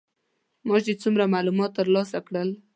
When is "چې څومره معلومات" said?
0.85-1.71